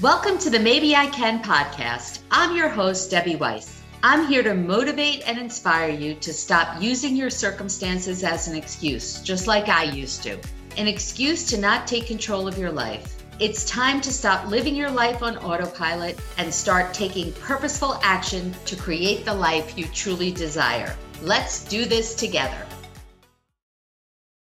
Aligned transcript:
Welcome 0.00 0.38
to 0.38 0.50
the 0.50 0.58
Maybe 0.58 0.96
I 0.96 1.06
Can 1.06 1.40
podcast. 1.40 2.18
I'm 2.28 2.56
your 2.56 2.68
host, 2.68 3.12
Debbie 3.12 3.36
Weiss. 3.36 3.80
I'm 4.02 4.26
here 4.26 4.42
to 4.42 4.52
motivate 4.52 5.22
and 5.24 5.38
inspire 5.38 5.88
you 5.88 6.14
to 6.16 6.34
stop 6.34 6.82
using 6.82 7.14
your 7.14 7.30
circumstances 7.30 8.24
as 8.24 8.48
an 8.48 8.56
excuse, 8.56 9.20
just 9.20 9.46
like 9.46 9.68
I 9.68 9.84
used 9.84 10.24
to. 10.24 10.36
An 10.76 10.88
excuse 10.88 11.46
to 11.46 11.58
not 11.58 11.86
take 11.86 12.08
control 12.08 12.48
of 12.48 12.58
your 12.58 12.72
life. 12.72 13.24
It's 13.38 13.70
time 13.70 14.00
to 14.00 14.12
stop 14.12 14.48
living 14.48 14.74
your 14.74 14.90
life 14.90 15.22
on 15.22 15.38
autopilot 15.38 16.18
and 16.38 16.52
start 16.52 16.92
taking 16.92 17.32
purposeful 17.34 18.00
action 18.02 18.52
to 18.64 18.74
create 18.74 19.24
the 19.24 19.34
life 19.34 19.78
you 19.78 19.84
truly 19.86 20.32
desire. 20.32 20.96
Let's 21.22 21.64
do 21.66 21.84
this 21.84 22.16
together. 22.16 22.66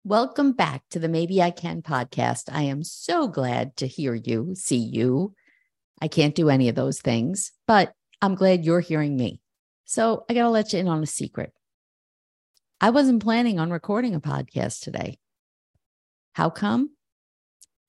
Welcome 0.06 0.52
back 0.52 0.84
to 0.90 1.00
the 1.00 1.08
Maybe 1.08 1.42
I 1.42 1.50
Can 1.50 1.82
podcast. 1.82 2.44
I 2.52 2.62
am 2.62 2.84
so 2.84 3.26
glad 3.26 3.76
to 3.78 3.88
hear 3.88 4.14
you, 4.14 4.54
see 4.54 4.76
you. 4.76 5.34
I 6.00 6.06
can't 6.06 6.36
do 6.36 6.48
any 6.48 6.68
of 6.68 6.76
those 6.76 7.00
things, 7.00 7.50
but 7.66 7.92
I'm 8.22 8.36
glad 8.36 8.64
you're 8.64 8.78
hearing 8.78 9.16
me. 9.16 9.40
So 9.84 10.24
I 10.30 10.34
got 10.34 10.44
to 10.44 10.50
let 10.50 10.72
you 10.72 10.78
in 10.78 10.86
on 10.86 11.02
a 11.02 11.06
secret. 11.06 11.52
I 12.80 12.90
wasn't 12.90 13.20
planning 13.20 13.58
on 13.58 13.72
recording 13.72 14.14
a 14.14 14.20
podcast 14.20 14.78
today. 14.78 15.18
How 16.34 16.50
come? 16.50 16.90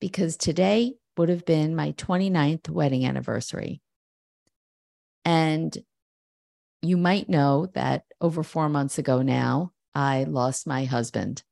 Because 0.00 0.36
today 0.36 0.94
would 1.16 1.28
have 1.28 1.44
been 1.44 1.76
my 1.76 1.92
29th 1.92 2.68
wedding 2.68 3.06
anniversary. 3.06 3.80
And 5.24 5.78
you 6.82 6.96
might 6.96 7.28
know 7.28 7.68
that 7.74 8.06
over 8.20 8.42
four 8.42 8.68
months 8.68 8.98
ago 8.98 9.22
now, 9.22 9.70
I 9.94 10.24
lost 10.24 10.66
my 10.66 10.84
husband. 10.84 11.44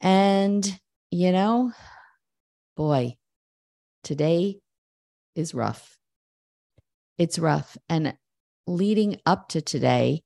And, 0.00 0.80
you 1.10 1.32
know, 1.32 1.72
boy, 2.76 3.16
today 4.04 4.60
is 5.34 5.54
rough. 5.54 5.96
It's 7.16 7.38
rough. 7.38 7.76
And 7.88 8.16
leading 8.66 9.20
up 9.26 9.48
to 9.50 9.60
today, 9.60 10.22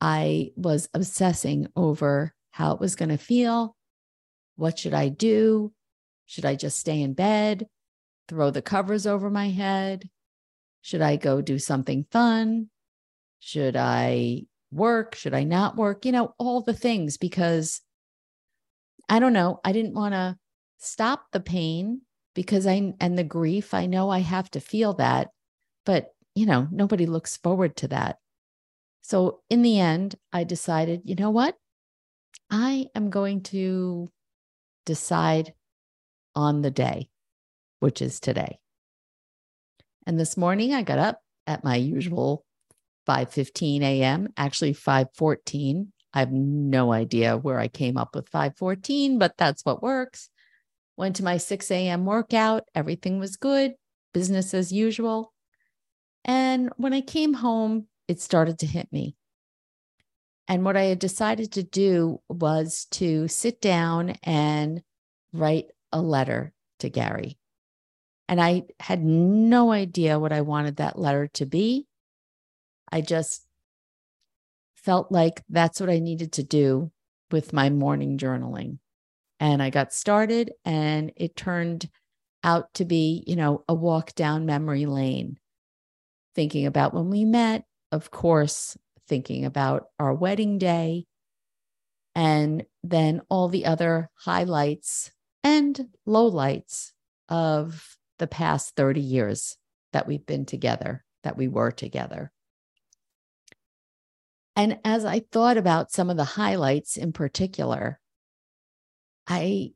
I 0.00 0.52
was 0.56 0.88
obsessing 0.94 1.66
over 1.74 2.34
how 2.52 2.74
it 2.74 2.80
was 2.80 2.94
going 2.94 3.08
to 3.08 3.18
feel. 3.18 3.76
What 4.56 4.78
should 4.78 4.94
I 4.94 5.08
do? 5.08 5.72
Should 6.26 6.44
I 6.44 6.54
just 6.54 6.78
stay 6.78 7.00
in 7.00 7.14
bed, 7.14 7.66
throw 8.28 8.50
the 8.50 8.62
covers 8.62 9.06
over 9.06 9.30
my 9.30 9.48
head? 9.48 10.08
Should 10.82 11.02
I 11.02 11.16
go 11.16 11.40
do 11.40 11.58
something 11.58 12.06
fun? 12.10 12.68
Should 13.40 13.76
I 13.76 14.42
work? 14.70 15.14
Should 15.14 15.34
I 15.34 15.44
not 15.44 15.76
work? 15.76 16.04
You 16.04 16.12
know, 16.12 16.34
all 16.38 16.60
the 16.60 16.74
things 16.74 17.16
because 17.16 17.80
I 19.08 19.18
don't 19.18 19.32
know. 19.32 19.60
I 19.64 19.72
didn't 19.72 19.94
want 19.94 20.14
to 20.14 20.36
stop 20.78 21.26
the 21.32 21.40
pain 21.40 22.02
because 22.34 22.66
I 22.66 22.92
and 23.00 23.18
the 23.18 23.24
grief. 23.24 23.74
I 23.74 23.86
know 23.86 24.10
I 24.10 24.20
have 24.20 24.50
to 24.52 24.60
feel 24.60 24.94
that, 24.94 25.28
but 25.84 26.14
you 26.34 26.46
know, 26.46 26.68
nobody 26.70 27.06
looks 27.06 27.36
forward 27.36 27.76
to 27.78 27.88
that. 27.88 28.18
So 29.02 29.40
in 29.50 29.62
the 29.62 29.80
end, 29.80 30.16
I 30.32 30.44
decided, 30.44 31.02
you 31.04 31.14
know 31.14 31.30
what? 31.30 31.56
I 32.50 32.86
am 32.94 33.10
going 33.10 33.42
to 33.44 34.08
decide 34.86 35.54
on 36.36 36.62
the 36.62 36.70
day, 36.70 37.08
which 37.80 38.00
is 38.00 38.20
today. 38.20 38.58
And 40.06 40.18
this 40.18 40.36
morning 40.36 40.72
I 40.72 40.82
got 40.82 40.98
up 40.98 41.20
at 41.46 41.64
my 41.64 41.76
usual 41.76 42.44
5:15 43.06 43.82
a.m., 43.82 44.28
actually 44.36 44.74
5:14 44.74 45.88
I 46.18 46.22
have 46.22 46.32
no 46.32 46.92
idea 46.92 47.36
where 47.36 47.60
I 47.60 47.68
came 47.68 47.96
up 47.96 48.16
with 48.16 48.28
514, 48.28 49.20
but 49.20 49.36
that's 49.38 49.64
what 49.64 49.84
works. 49.84 50.30
Went 50.96 51.14
to 51.16 51.22
my 51.22 51.36
6 51.36 51.70
a.m. 51.70 52.06
workout. 52.06 52.64
Everything 52.74 53.20
was 53.20 53.36
good, 53.36 53.74
business 54.12 54.52
as 54.52 54.72
usual. 54.72 55.32
And 56.24 56.70
when 56.76 56.92
I 56.92 57.02
came 57.02 57.34
home, 57.34 57.86
it 58.08 58.20
started 58.20 58.58
to 58.58 58.66
hit 58.66 58.92
me. 58.92 59.14
And 60.48 60.64
what 60.64 60.76
I 60.76 60.86
had 60.86 60.98
decided 60.98 61.52
to 61.52 61.62
do 61.62 62.20
was 62.28 62.88
to 62.92 63.28
sit 63.28 63.60
down 63.60 64.16
and 64.24 64.82
write 65.32 65.66
a 65.92 66.02
letter 66.02 66.52
to 66.80 66.88
Gary. 66.88 67.38
And 68.28 68.40
I 68.40 68.64
had 68.80 69.04
no 69.04 69.70
idea 69.70 70.18
what 70.18 70.32
I 70.32 70.40
wanted 70.40 70.78
that 70.78 70.98
letter 70.98 71.28
to 71.34 71.46
be. 71.46 71.86
I 72.90 73.02
just 73.02 73.46
felt 74.88 75.12
like 75.12 75.42
that's 75.50 75.80
what 75.80 75.90
I 75.90 75.98
needed 75.98 76.32
to 76.32 76.42
do 76.42 76.90
with 77.30 77.52
my 77.52 77.68
morning 77.68 78.16
journaling. 78.16 78.78
And 79.38 79.62
I 79.62 79.68
got 79.68 79.92
started, 79.92 80.50
and 80.64 81.12
it 81.14 81.36
turned 81.36 81.90
out 82.42 82.72
to 82.72 82.86
be, 82.86 83.22
you 83.26 83.36
know, 83.36 83.64
a 83.68 83.74
walk 83.74 84.14
down 84.14 84.46
memory 84.46 84.86
lane, 84.86 85.36
thinking 86.34 86.64
about 86.64 86.94
when 86.94 87.10
we 87.10 87.26
met, 87.26 87.64
of 87.92 88.10
course, 88.10 88.78
thinking 89.06 89.44
about 89.44 89.88
our 89.98 90.14
wedding 90.14 90.56
day, 90.56 91.04
and 92.14 92.64
then 92.82 93.20
all 93.28 93.50
the 93.50 93.66
other 93.66 94.08
highlights 94.14 95.12
and 95.44 95.88
lowlights 96.08 96.92
of 97.28 97.98
the 98.18 98.26
past 98.26 98.74
30 98.74 99.02
years 99.02 99.58
that 99.92 100.06
we've 100.06 100.24
been 100.24 100.46
together, 100.46 101.04
that 101.24 101.36
we 101.36 101.46
were 101.46 101.72
together. 101.72 102.32
And 104.58 104.80
as 104.84 105.04
I 105.04 105.20
thought 105.20 105.56
about 105.56 105.92
some 105.92 106.10
of 106.10 106.16
the 106.16 106.24
highlights 106.24 106.96
in 106.96 107.12
particular, 107.12 108.00
I 109.28 109.70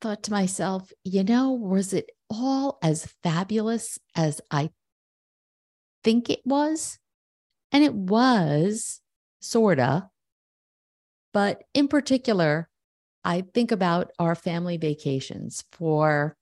thought 0.00 0.24
to 0.24 0.32
myself, 0.32 0.90
you 1.04 1.22
know, 1.22 1.52
was 1.52 1.92
it 1.92 2.10
all 2.28 2.78
as 2.82 3.14
fabulous 3.22 4.00
as 4.16 4.40
I 4.50 4.70
think 6.02 6.28
it 6.28 6.40
was? 6.44 6.98
And 7.70 7.84
it 7.84 7.94
was, 7.94 9.00
sorta. 9.40 10.10
But 11.32 11.62
in 11.72 11.86
particular, 11.86 12.68
I 13.24 13.44
think 13.54 13.70
about 13.70 14.10
our 14.18 14.34
family 14.34 14.78
vacations 14.78 15.62
for, 15.70 16.36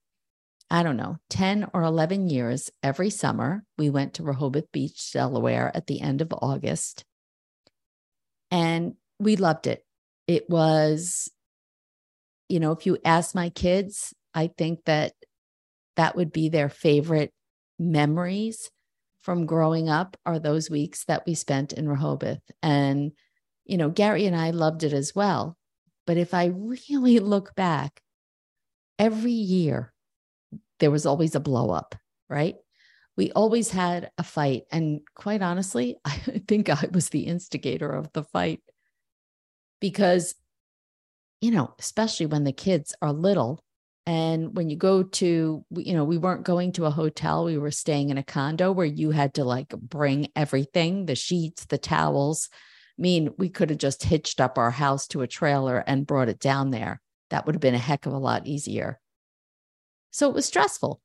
I 0.70 0.82
don't 0.82 0.96
know, 0.96 1.18
10 1.28 1.66
or 1.74 1.82
11 1.82 2.30
years 2.30 2.70
every 2.82 3.10
summer. 3.10 3.64
We 3.76 3.90
went 3.90 4.14
to 4.14 4.22
Rehoboth 4.22 4.72
Beach, 4.72 5.12
Delaware 5.12 5.70
at 5.74 5.88
the 5.88 6.00
end 6.00 6.22
of 6.22 6.32
August. 6.40 7.04
And 8.50 8.94
we 9.18 9.36
loved 9.36 9.66
it. 9.66 9.84
It 10.26 10.48
was, 10.48 11.30
you 12.48 12.60
know, 12.60 12.72
if 12.72 12.86
you 12.86 12.98
ask 13.04 13.34
my 13.34 13.48
kids, 13.50 14.14
I 14.34 14.50
think 14.58 14.80
that 14.86 15.12
that 15.96 16.16
would 16.16 16.32
be 16.32 16.48
their 16.48 16.68
favorite 16.68 17.32
memories 17.78 18.70
from 19.22 19.46
growing 19.46 19.88
up 19.88 20.16
are 20.24 20.38
those 20.38 20.70
weeks 20.70 21.04
that 21.04 21.24
we 21.26 21.34
spent 21.34 21.72
in 21.72 21.88
Rehoboth. 21.88 22.40
And, 22.62 23.12
you 23.64 23.76
know, 23.76 23.90
Gary 23.90 24.26
and 24.26 24.36
I 24.36 24.50
loved 24.50 24.82
it 24.82 24.92
as 24.92 25.14
well. 25.14 25.56
But 26.06 26.16
if 26.16 26.34
I 26.34 26.46
really 26.46 27.18
look 27.18 27.54
back, 27.54 28.00
every 28.98 29.32
year 29.32 29.92
there 30.80 30.90
was 30.90 31.06
always 31.06 31.34
a 31.34 31.40
blow 31.40 31.70
up, 31.70 31.94
right? 32.28 32.56
We 33.20 33.30
always 33.32 33.70
had 33.70 34.10
a 34.16 34.22
fight. 34.22 34.62
And 34.72 35.02
quite 35.14 35.42
honestly, 35.42 35.98
I 36.06 36.12
think 36.48 36.70
I 36.70 36.88
was 36.90 37.10
the 37.10 37.26
instigator 37.26 37.90
of 37.90 38.10
the 38.14 38.24
fight 38.24 38.62
because, 39.78 40.34
you 41.42 41.50
know, 41.50 41.74
especially 41.78 42.24
when 42.24 42.44
the 42.44 42.52
kids 42.52 42.94
are 43.02 43.12
little. 43.12 43.62
And 44.06 44.56
when 44.56 44.70
you 44.70 44.76
go 44.76 45.02
to, 45.02 45.64
you 45.70 45.92
know, 45.92 46.04
we 46.04 46.16
weren't 46.16 46.44
going 46.44 46.72
to 46.72 46.86
a 46.86 46.90
hotel, 46.90 47.44
we 47.44 47.58
were 47.58 47.70
staying 47.70 48.08
in 48.08 48.16
a 48.16 48.22
condo 48.22 48.72
where 48.72 48.86
you 48.86 49.10
had 49.10 49.34
to 49.34 49.44
like 49.44 49.68
bring 49.68 50.28
everything 50.34 51.04
the 51.04 51.14
sheets, 51.14 51.66
the 51.66 51.76
towels. 51.76 52.48
I 52.98 53.02
mean, 53.02 53.34
we 53.36 53.50
could 53.50 53.68
have 53.68 53.78
just 53.78 54.02
hitched 54.02 54.40
up 54.40 54.56
our 54.56 54.70
house 54.70 55.06
to 55.08 55.20
a 55.20 55.28
trailer 55.28 55.84
and 55.86 56.06
brought 56.06 56.30
it 56.30 56.40
down 56.40 56.70
there. 56.70 57.02
That 57.28 57.44
would 57.44 57.54
have 57.54 57.60
been 57.60 57.74
a 57.74 57.78
heck 57.78 58.06
of 58.06 58.14
a 58.14 58.18
lot 58.18 58.46
easier. 58.46 58.98
So 60.10 60.26
it 60.30 60.34
was 60.34 60.46
stressful. 60.46 61.02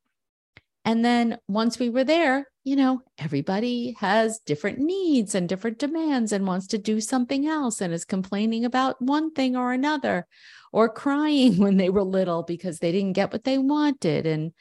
And 0.85 1.03
then 1.03 1.39
once 1.47 1.79
we 1.79 1.89
were 1.89 2.03
there, 2.03 2.47
you 2.63 2.75
know, 2.75 3.01
everybody 3.17 3.95
has 3.99 4.39
different 4.45 4.77
needs 4.77 5.33
and 5.33 5.49
different 5.49 5.79
demands 5.79 6.31
and 6.31 6.45
wants 6.45 6.67
to 6.67 6.77
do 6.77 7.01
something 7.01 7.47
else 7.47 7.81
and 7.81 7.91
is 7.91 8.05
complaining 8.05 8.65
about 8.65 9.01
one 9.01 9.31
thing 9.31 9.55
or 9.55 9.73
another 9.73 10.27
or 10.71 10.87
crying 10.87 11.57
when 11.57 11.77
they 11.77 11.89
were 11.89 12.03
little 12.03 12.43
because 12.43 12.79
they 12.79 12.91
didn't 12.91 13.13
get 13.13 13.33
what 13.33 13.43
they 13.43 13.57
wanted. 13.57 14.27
And 14.27 14.53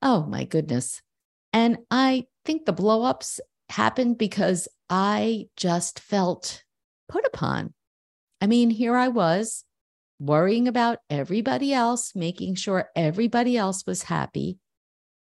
oh 0.00 0.24
my 0.26 0.44
goodness. 0.44 1.02
And 1.52 1.78
I 1.90 2.26
think 2.44 2.64
the 2.64 2.72
blowups 2.72 3.40
happened 3.68 4.16
because 4.16 4.68
I 4.88 5.46
just 5.56 5.98
felt 5.98 6.62
put 7.08 7.24
upon. 7.26 7.74
I 8.40 8.46
mean, 8.46 8.70
here 8.70 8.94
I 8.94 9.08
was 9.08 9.64
worrying 10.20 10.68
about 10.68 10.98
everybody 11.10 11.72
else, 11.72 12.14
making 12.14 12.54
sure 12.54 12.90
everybody 12.94 13.56
else 13.56 13.84
was 13.86 14.04
happy 14.04 14.58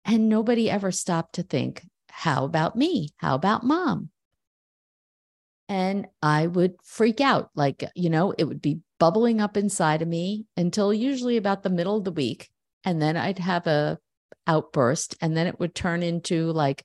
and 0.09 0.29
nobody 0.29 0.71
ever 0.71 0.91
stopped 0.91 1.35
to 1.35 1.43
think, 1.43 1.87
how 2.09 2.45
about 2.45 2.75
me? 2.75 3.11
How 3.19 3.35
about 3.35 3.63
mom? 3.63 4.09
And 5.69 6.07
I 6.23 6.47
would 6.47 6.77
freak 6.83 7.21
out. 7.21 7.51
Like, 7.55 7.85
you 7.95 8.09
know, 8.09 8.33
it 8.37 8.45
would 8.45 8.63
be 8.63 8.81
bubbling 8.99 9.41
up 9.41 9.57
inside 9.57 10.01
of 10.01 10.09
me 10.09 10.47
until 10.57 10.95
usually 10.95 11.37
about 11.37 11.63
the 11.63 11.71
middle 11.71 11.99
of 11.99 12.05
the 12.05 12.11
week. 12.11 12.49
And 12.85 13.03
then 13.03 13.19
I'd 13.19 13.39
have 13.39 13.67
a 13.67 13.99
outburst 14.47 15.15
and 15.21 15.37
then 15.37 15.47
it 15.47 15.61
would 15.61 15.75
turn 15.75 16.03
into 16.03 16.53
like 16.53 16.85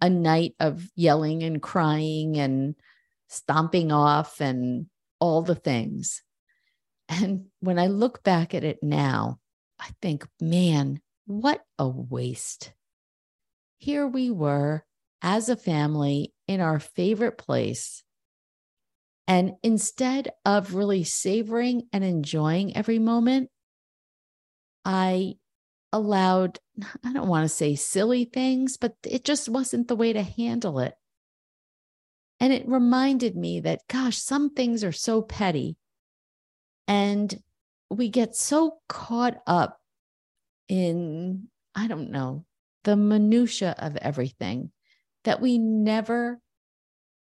a 0.00 0.08
night 0.08 0.54
of 0.60 0.88
yelling 0.94 1.42
and 1.42 1.60
crying 1.60 2.38
and 2.38 2.76
stomping 3.28 3.90
off 3.90 4.40
and 4.40 4.86
all 5.18 5.42
the 5.42 5.56
things. 5.56 6.22
And 7.08 7.46
when 7.58 7.80
I 7.80 7.88
look 7.88 8.22
back 8.22 8.54
at 8.54 8.62
it 8.62 8.78
now, 8.82 9.40
I 9.80 9.88
think, 10.00 10.26
man, 10.40 11.00
what 11.26 11.62
a 11.78 11.88
waste. 11.88 12.72
Here 13.78 14.06
we 14.06 14.30
were 14.30 14.84
as 15.22 15.48
a 15.48 15.56
family 15.56 16.32
in 16.46 16.60
our 16.60 16.78
favorite 16.78 17.38
place. 17.38 18.02
And 19.26 19.52
instead 19.62 20.30
of 20.44 20.74
really 20.74 21.04
savoring 21.04 21.88
and 21.92 22.02
enjoying 22.04 22.76
every 22.76 22.98
moment, 22.98 23.50
I 24.84 25.34
allowed, 25.92 26.58
I 27.04 27.12
don't 27.12 27.28
want 27.28 27.44
to 27.44 27.48
say 27.48 27.76
silly 27.76 28.24
things, 28.24 28.76
but 28.76 28.94
it 29.04 29.24
just 29.24 29.48
wasn't 29.48 29.88
the 29.88 29.96
way 29.96 30.12
to 30.12 30.22
handle 30.22 30.80
it. 30.80 30.94
And 32.40 32.52
it 32.52 32.66
reminded 32.66 33.36
me 33.36 33.60
that, 33.60 33.82
gosh, 33.88 34.18
some 34.18 34.50
things 34.50 34.82
are 34.82 34.92
so 34.92 35.22
petty. 35.22 35.76
And 36.88 37.40
we 37.88 38.08
get 38.08 38.34
so 38.34 38.78
caught 38.88 39.36
up 39.46 39.78
in, 40.68 41.48
I 41.74 41.86
don't 41.86 42.10
know, 42.10 42.44
the 42.84 42.96
minutia 42.96 43.74
of 43.78 43.96
everything 43.96 44.72
that 45.24 45.40
we 45.40 45.58
never 45.58 46.40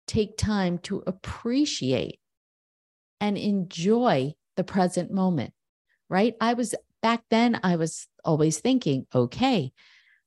take 0.06 0.36
time 0.36 0.78
to 0.78 1.02
appreciate 1.06 2.20
and 3.20 3.36
enjoy 3.36 4.34
the 4.56 4.64
present 4.64 5.10
moment, 5.10 5.52
right? 6.08 6.34
I 6.40 6.54
was 6.54 6.74
back 7.02 7.22
then, 7.30 7.60
I 7.62 7.76
was 7.76 8.06
always 8.24 8.58
thinking, 8.58 9.06
okay, 9.14 9.72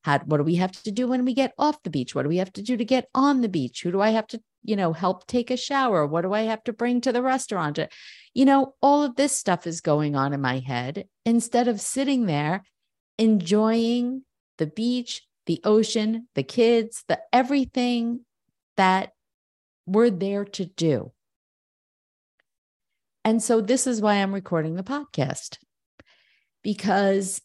how, 0.04 0.20
what 0.20 0.38
do 0.38 0.44
we 0.44 0.56
have 0.56 0.72
to 0.84 0.92
do 0.92 1.08
when 1.08 1.26
we 1.26 1.34
get 1.34 1.54
off 1.58 1.84
the 1.84 1.90
beach? 1.90 2.16
What 2.16 2.24
do 2.24 2.30
we 2.30 2.38
have 2.38 2.54
to 2.54 2.62
do 2.62 2.76
to 2.76 2.86
get 2.86 3.08
on 3.14 3.42
the 3.42 3.50
beach? 3.50 3.84
Who 3.84 3.92
do 3.92 4.02
I 4.02 4.10
have 4.10 4.28
to, 4.28 4.42
you 4.64 4.76
know, 4.76 4.94
help 4.94 5.28
take 5.28 5.52
a 5.52 5.58
shower? 5.58 6.08
What 6.08 6.22
do 6.22 6.34
I 6.34 6.42
have 6.42 6.64
to 6.66 6.74
bring 6.74 7.02
to 7.02 7.12
the 7.12 7.22
restaurant? 7.22 7.80
You 8.34 8.46
know, 8.46 8.76
all 8.82 9.04
of 9.04 9.16
this 9.16 9.38
stuff 9.38 9.68
is 9.68 9.82
going 9.82 10.16
on 10.16 10.34
in 10.34 10.42
my 10.42 10.60
head 10.60 11.06
instead 11.26 11.68
of 11.68 11.82
sitting 11.82 12.26
there 12.26 12.64
enjoying 13.22 14.24
the 14.58 14.66
beach, 14.66 15.28
the 15.46 15.62
ocean, 15.64 16.28
the 16.34 16.42
kids, 16.42 17.04
the 17.08 17.20
everything 17.32 18.22
that 18.78 19.12
we're 19.86 20.10
there 20.10 20.44
to 20.44 20.66
do. 20.66 21.12
And 23.24 23.42
so 23.44 23.62
this 23.62 23.86
is 23.86 24.02
why 24.02 24.16
I'm 24.16 24.34
recording 24.34 24.74
the 24.74 24.82
podcast 24.82 25.60
because 26.64 27.42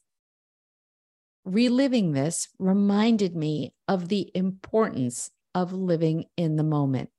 reliving 1.44 2.12
this 2.12 2.48
reminded 2.58 3.36
me 3.36 3.74
of 3.86 4.08
the 4.08 4.30
importance 4.34 5.30
of 5.54 5.74
living 5.74 6.24
in 6.38 6.56
the 6.56 6.64
moment 6.64 7.10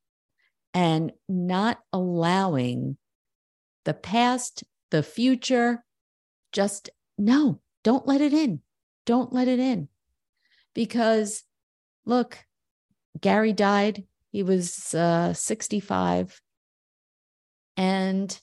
and 0.74 1.12
not 1.28 1.78
allowing 1.92 2.96
the 3.84 3.94
past, 3.94 4.64
the 4.90 5.04
future, 5.04 5.84
just 6.52 6.90
no, 7.16 7.60
don't 7.84 8.06
let 8.06 8.20
it 8.20 8.32
in. 8.32 8.60
Don't 9.06 9.32
let 9.32 9.48
it 9.48 9.58
in. 9.58 9.88
Because 10.74 11.44
look, 12.04 12.38
Gary 13.20 13.52
died. 13.52 14.04
He 14.30 14.42
was 14.42 14.94
uh, 14.94 15.32
65. 15.32 16.40
And 17.76 18.38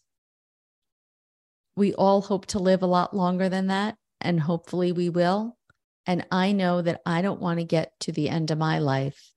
we 1.76 1.94
all 1.94 2.22
hope 2.22 2.46
to 2.48 2.60
live 2.60 2.82
a 2.82 2.88
lot 2.88 3.16
longer 3.16 3.50
than 3.50 3.68
that. 3.68 3.96
And 4.22 4.40
hopefully 4.40 4.92
we 4.92 5.10
will. 5.10 5.58
And 6.06 6.26
I 6.32 6.52
know 6.52 6.82
that 6.82 7.02
I 7.06 7.22
don't 7.22 7.42
want 7.42 7.60
to 7.60 7.66
get 7.66 7.92
to 8.02 8.12
the 8.12 8.30
end 8.30 8.52
of 8.52 8.58
my 8.58 8.80
life 8.80 9.32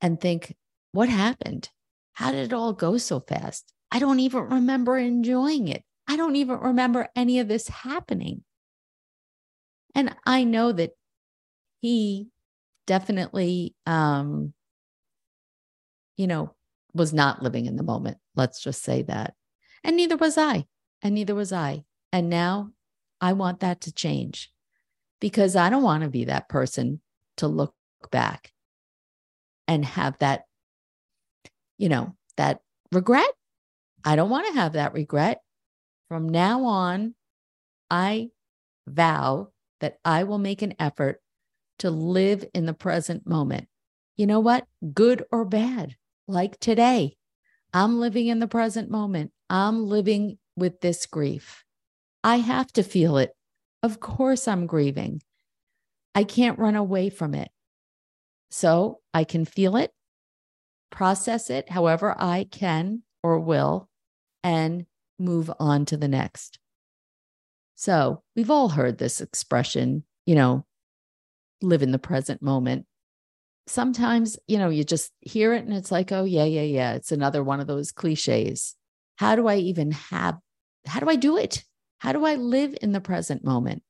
and 0.00 0.20
think, 0.20 0.54
what 0.92 1.08
happened? 1.08 1.70
How 2.12 2.32
did 2.32 2.46
it 2.46 2.52
all 2.52 2.72
go 2.72 2.98
so 2.98 3.20
fast? 3.20 3.72
I 3.90 3.98
don't 3.98 4.20
even 4.20 4.42
remember 4.42 4.98
enjoying 4.98 5.68
it. 5.68 5.84
I 6.08 6.16
don't 6.16 6.36
even 6.36 6.58
remember 6.58 7.08
any 7.14 7.38
of 7.40 7.48
this 7.48 7.68
happening. 7.68 8.44
And 9.96 10.14
I 10.26 10.44
know 10.44 10.72
that 10.72 10.90
he 11.80 12.28
definitely, 12.86 13.74
um, 13.86 14.52
you 16.18 16.26
know, 16.26 16.54
was 16.92 17.14
not 17.14 17.42
living 17.42 17.64
in 17.64 17.76
the 17.76 17.82
moment. 17.82 18.18
Let's 18.34 18.62
just 18.62 18.82
say 18.82 19.02
that. 19.02 19.34
And 19.82 19.96
neither 19.96 20.18
was 20.18 20.36
I. 20.36 20.66
And 21.02 21.14
neither 21.14 21.34
was 21.34 21.50
I. 21.50 21.84
And 22.12 22.28
now 22.28 22.72
I 23.22 23.32
want 23.32 23.60
that 23.60 23.80
to 23.82 23.92
change 23.92 24.52
because 25.18 25.56
I 25.56 25.70
don't 25.70 25.82
want 25.82 26.02
to 26.02 26.10
be 26.10 26.26
that 26.26 26.50
person 26.50 27.00
to 27.38 27.48
look 27.48 27.74
back 28.10 28.52
and 29.66 29.82
have 29.82 30.18
that, 30.18 30.44
you 31.78 31.88
know, 31.88 32.14
that 32.36 32.60
regret. 32.92 33.30
I 34.04 34.14
don't 34.14 34.30
want 34.30 34.46
to 34.48 34.60
have 34.60 34.74
that 34.74 34.92
regret. 34.92 35.40
From 36.08 36.28
now 36.28 36.64
on, 36.64 37.14
I 37.90 38.28
vow 38.86 39.48
that 39.86 39.98
I 40.04 40.24
will 40.24 40.38
make 40.38 40.62
an 40.62 40.74
effort 40.80 41.20
to 41.78 41.90
live 41.90 42.44
in 42.52 42.66
the 42.66 42.74
present 42.74 43.24
moment. 43.24 43.68
You 44.16 44.26
know 44.26 44.40
what? 44.40 44.66
Good 44.92 45.24
or 45.30 45.44
bad, 45.44 45.94
like 46.26 46.58
today, 46.58 47.16
I'm 47.72 48.00
living 48.00 48.26
in 48.26 48.40
the 48.40 48.48
present 48.48 48.90
moment. 48.90 49.30
I'm 49.48 49.86
living 49.86 50.38
with 50.56 50.80
this 50.80 51.06
grief. 51.06 51.62
I 52.24 52.38
have 52.38 52.72
to 52.72 52.82
feel 52.82 53.16
it. 53.18 53.30
Of 53.80 54.00
course, 54.00 54.48
I'm 54.48 54.66
grieving. 54.66 55.22
I 56.16 56.24
can't 56.24 56.58
run 56.58 56.74
away 56.74 57.08
from 57.08 57.32
it. 57.32 57.52
So 58.50 58.98
I 59.14 59.22
can 59.22 59.44
feel 59.44 59.76
it, 59.76 59.92
process 60.90 61.48
it 61.48 61.70
however 61.70 62.12
I 62.18 62.48
can 62.50 63.02
or 63.22 63.38
will, 63.38 63.88
and 64.42 64.86
move 65.16 65.48
on 65.60 65.84
to 65.84 65.96
the 65.96 66.08
next. 66.08 66.58
So 67.76 68.22
we've 68.34 68.50
all 68.50 68.70
heard 68.70 68.96
this 68.98 69.20
expression, 69.20 70.02
you 70.24 70.34
know, 70.34 70.64
live 71.62 71.82
in 71.82 71.92
the 71.92 71.98
present 71.98 72.42
moment. 72.42 72.86
Sometimes, 73.66 74.38
you 74.46 74.58
know, 74.58 74.70
you 74.70 74.82
just 74.82 75.12
hear 75.20 75.52
it 75.52 75.64
and 75.64 75.74
it's 75.74 75.92
like, 75.92 76.10
oh, 76.10 76.24
yeah, 76.24 76.44
yeah, 76.44 76.62
yeah. 76.62 76.94
It's 76.94 77.12
another 77.12 77.44
one 77.44 77.60
of 77.60 77.66
those 77.66 77.92
cliches. 77.92 78.74
How 79.16 79.36
do 79.36 79.46
I 79.46 79.56
even 79.56 79.92
have, 79.92 80.38
how 80.86 81.00
do 81.00 81.08
I 81.08 81.16
do 81.16 81.36
it? 81.36 81.64
How 81.98 82.12
do 82.12 82.24
I 82.24 82.36
live 82.36 82.74
in 82.80 82.92
the 82.92 83.00
present 83.00 83.44
moment? 83.44 83.82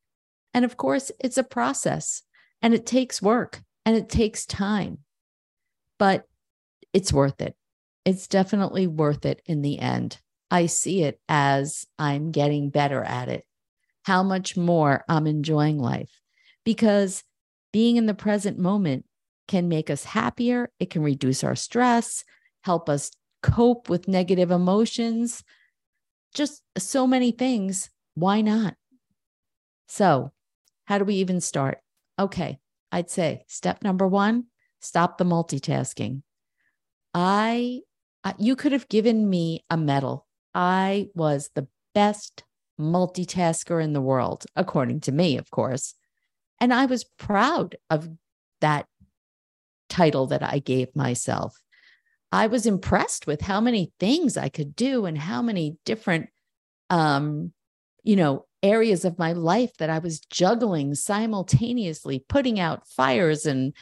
And 0.52 0.64
of 0.64 0.76
course, 0.76 1.12
it's 1.20 1.38
a 1.38 1.44
process 1.44 2.22
and 2.62 2.74
it 2.74 2.86
takes 2.86 3.22
work 3.22 3.62
and 3.84 3.96
it 3.96 4.08
takes 4.08 4.46
time, 4.46 4.98
but 5.98 6.24
it's 6.92 7.12
worth 7.12 7.40
it. 7.40 7.54
It's 8.04 8.26
definitely 8.26 8.88
worth 8.88 9.24
it 9.26 9.42
in 9.46 9.62
the 9.62 9.78
end. 9.78 10.18
I 10.50 10.66
see 10.66 11.02
it 11.02 11.20
as 11.28 11.86
I'm 11.98 12.32
getting 12.32 12.70
better 12.70 13.02
at 13.04 13.28
it 13.28 13.45
how 14.06 14.22
much 14.22 14.56
more 14.56 15.04
I'm 15.08 15.26
enjoying 15.26 15.80
life. 15.80 16.20
Because 16.64 17.24
being 17.72 17.96
in 17.96 18.06
the 18.06 18.14
present 18.14 18.56
moment 18.56 19.04
can 19.48 19.68
make 19.68 19.90
us 19.90 20.04
happier, 20.04 20.70
it 20.78 20.90
can 20.90 21.02
reduce 21.02 21.42
our 21.42 21.56
stress, 21.56 22.22
help 22.62 22.88
us 22.88 23.10
cope 23.42 23.88
with 23.88 24.06
negative 24.06 24.52
emotions, 24.52 25.42
just 26.32 26.62
so 26.78 27.04
many 27.04 27.32
things. 27.32 27.90
Why 28.14 28.42
not? 28.42 28.74
So, 29.88 30.30
how 30.84 30.98
do 30.98 31.04
we 31.04 31.16
even 31.16 31.40
start? 31.40 31.78
Okay, 32.16 32.60
I'd 32.92 33.10
say 33.10 33.42
step 33.48 33.82
number 33.82 34.06
one 34.06 34.44
stop 34.78 35.18
the 35.18 35.24
multitasking. 35.24 36.22
I, 37.12 37.80
you 38.38 38.54
could 38.54 38.70
have 38.70 38.88
given 38.88 39.28
me 39.28 39.64
a 39.68 39.76
medal. 39.76 40.28
I 40.54 41.08
was 41.16 41.50
the 41.56 41.66
best 41.92 42.44
multitasker 42.78 43.82
in 43.82 43.92
the 43.92 44.00
world, 44.00 44.44
according 44.54 45.00
to 45.00 45.12
me, 45.12 45.38
of 45.38 45.50
course. 45.50 45.94
And 46.60 46.72
I 46.72 46.86
was 46.86 47.04
proud 47.04 47.76
of 47.90 48.08
that 48.60 48.86
title 49.88 50.26
that 50.26 50.42
I 50.42 50.58
gave 50.58 50.94
myself. 50.96 51.62
I 52.32 52.48
was 52.48 52.66
impressed 52.66 53.26
with 53.26 53.40
how 53.40 53.60
many 53.60 53.92
things 54.00 54.36
I 54.36 54.48
could 54.48 54.74
do 54.74 55.06
and 55.06 55.16
how 55.16 55.42
many 55.42 55.76
different, 55.84 56.28
um, 56.90 57.52
you 58.02 58.16
know, 58.16 58.46
areas 58.62 59.04
of 59.04 59.18
my 59.18 59.32
life 59.32 59.76
that 59.78 59.90
I 59.90 59.98
was 59.98 60.20
juggling 60.20 60.94
simultaneously, 60.94 62.24
putting 62.28 62.58
out 62.58 62.86
fires 62.88 63.46
and 63.46 63.74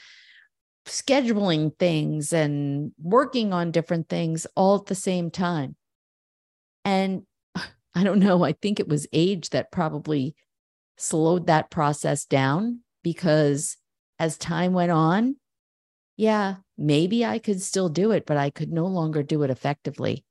scheduling 0.86 1.76
things 1.78 2.32
and 2.32 2.92
working 3.02 3.52
on 3.52 3.70
different 3.70 4.08
things 4.08 4.46
all 4.54 4.76
at 4.76 4.86
the 4.86 4.94
same 4.94 5.30
time. 5.30 5.76
And 6.84 7.22
I 7.94 8.02
don't 8.02 8.18
know. 8.18 8.42
I 8.42 8.52
think 8.52 8.80
it 8.80 8.88
was 8.88 9.06
age 9.12 9.50
that 9.50 9.70
probably 9.70 10.34
slowed 10.96 11.46
that 11.46 11.70
process 11.70 12.24
down 12.24 12.80
because 13.02 13.76
as 14.18 14.36
time 14.36 14.72
went 14.72 14.90
on, 14.90 15.36
yeah, 16.16 16.56
maybe 16.78 17.24
I 17.24 17.38
could 17.38 17.60
still 17.60 17.88
do 17.88 18.12
it, 18.12 18.26
but 18.26 18.36
I 18.36 18.50
could 18.50 18.72
no 18.72 18.86
longer 18.86 19.22
do 19.22 19.42
it 19.42 19.50
effectively. 19.50 20.24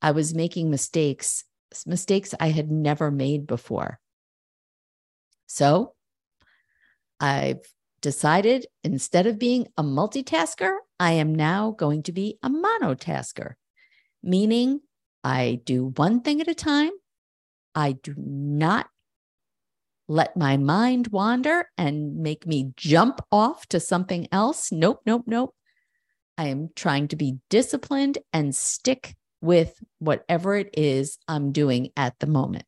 I 0.00 0.10
was 0.12 0.34
making 0.34 0.70
mistakes, 0.70 1.44
mistakes 1.86 2.34
I 2.38 2.48
had 2.48 2.70
never 2.70 3.10
made 3.10 3.46
before. 3.46 3.98
So 5.46 5.94
I've 7.20 7.60
decided 8.00 8.66
instead 8.84 9.26
of 9.26 9.38
being 9.38 9.66
a 9.76 9.82
multitasker, 9.82 10.76
I 10.98 11.12
am 11.12 11.34
now 11.34 11.70
going 11.70 12.02
to 12.04 12.12
be 12.12 12.38
a 12.42 12.50
monotasker, 12.50 13.54
meaning 14.22 14.80
I 15.24 15.60
do 15.64 15.92
one 15.96 16.20
thing 16.20 16.40
at 16.40 16.48
a 16.48 16.54
time. 16.54 16.92
I 17.76 17.92
do 17.92 18.14
not 18.16 18.88
let 20.08 20.36
my 20.36 20.56
mind 20.56 21.08
wander 21.08 21.68
and 21.76 22.16
make 22.16 22.46
me 22.46 22.72
jump 22.76 23.20
off 23.30 23.66
to 23.66 23.78
something 23.78 24.26
else. 24.32 24.72
Nope, 24.72 25.02
nope, 25.04 25.24
nope. 25.26 25.54
I 26.38 26.46
am 26.48 26.70
trying 26.74 27.08
to 27.08 27.16
be 27.16 27.38
disciplined 27.50 28.18
and 28.32 28.54
stick 28.54 29.14
with 29.40 29.74
whatever 29.98 30.56
it 30.56 30.70
is 30.76 31.18
I'm 31.28 31.52
doing 31.52 31.90
at 31.96 32.18
the 32.18 32.26
moment. 32.26 32.64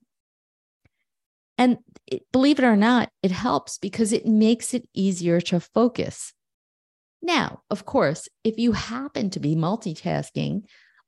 And 1.56 1.78
it, 2.06 2.22
believe 2.30 2.58
it 2.58 2.64
or 2.64 2.76
not, 2.76 3.10
it 3.22 3.32
helps 3.32 3.78
because 3.78 4.12
it 4.12 4.26
makes 4.26 4.74
it 4.74 4.88
easier 4.94 5.40
to 5.42 5.60
focus. 5.60 6.32
Now, 7.20 7.62
of 7.70 7.84
course, 7.84 8.28
if 8.44 8.58
you 8.58 8.72
happen 8.72 9.30
to 9.30 9.40
be 9.40 9.56
multitasking, 9.56 10.62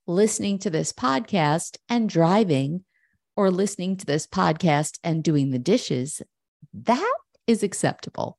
listening 0.07 0.59
to 0.61 0.71
this 0.71 0.93
podcast 0.93 1.77
and 1.89 2.09
driving, 2.09 2.85
or 3.41 3.51
listening 3.51 3.97
to 3.97 4.05
this 4.05 4.27
podcast 4.27 4.99
and 5.03 5.25
doing 5.25 5.49
the 5.49 5.59
dishes, 5.59 6.21
that 6.75 7.17
is 7.47 7.63
acceptable. 7.63 8.37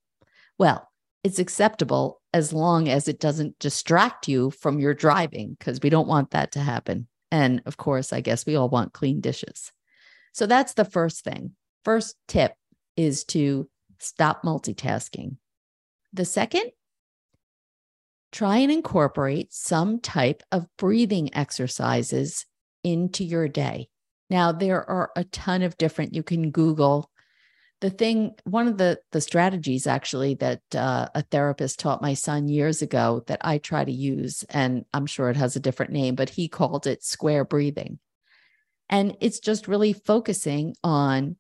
Well, 0.60 0.88
it's 1.24 1.39
acceptable 1.39 2.22
as 2.34 2.53
long 2.53 2.88
as 2.88 3.08
it 3.08 3.20
doesn't 3.20 3.58
distract 3.58 4.27
you 4.27 4.51
from 4.51 4.79
your 4.79 4.93
driving, 4.93 5.55
because 5.58 5.79
we 5.81 5.89
don't 5.89 6.08
want 6.08 6.29
that 6.31 6.51
to 6.51 6.60
happen. 6.60 7.08
And 7.31 7.63
of 7.65 7.77
course, 7.77 8.13
I 8.13 8.22
guess 8.22 8.46
we 8.46 8.55
all 8.55 8.70
want 8.70 8.93
clean 8.93 9.22
dishes. 9.22 9.72
So 10.34 10.46
that's 10.46 10.75
the 10.75 10.86
first 10.86 11.24
thing. 11.24 11.55
First 11.84 12.15
tip 12.27 12.53
is 12.96 13.24
to 13.25 13.67
stop 13.98 14.43
multitasking. 14.43 15.38
The 16.13 16.25
second, 16.25 16.74
try 18.31 18.58
and 18.58 18.72
incorporate 18.72 19.51
some 19.51 20.00
type 20.00 20.43
of 20.51 20.67
breathing 20.77 21.34
exercises 21.34 22.46
into 22.84 23.24
your 23.24 23.48
day. 23.48 23.88
Now, 24.31 24.53
there 24.53 24.89
are 24.89 25.11
a 25.17 25.25
ton 25.25 25.61
of 25.61 25.77
different, 25.77 26.15
you 26.15 26.23
can 26.23 26.51
Google. 26.51 27.11
The 27.81 27.89
thing, 27.89 28.31
one 28.45 28.65
of 28.69 28.77
the, 28.77 28.97
the 29.11 29.19
strategies 29.19 29.88
actually 29.88 30.35
that 30.35 30.61
uh, 30.73 31.09
a 31.13 31.21
therapist 31.23 31.79
taught 31.79 32.01
my 32.01 32.13
son 32.13 32.47
years 32.47 32.81
ago 32.81 33.25
that 33.27 33.41
I 33.41 33.57
try 33.57 33.83
to 33.83 33.91
use, 33.91 34.45
and 34.50 34.85
I'm 34.93 35.05
sure 35.05 35.29
it 35.29 35.35
has 35.35 35.57
a 35.57 35.59
different 35.59 35.91
name, 35.91 36.15
but 36.15 36.29
he 36.29 36.47
called 36.47 36.88
it 36.88 37.03
square 37.03 37.43
breathing. 37.43 38.00
And 38.89 39.17
it's 39.19 39.41
just 39.41 39.67
really 39.67 39.91
focusing 39.91 40.75
on 40.81 41.35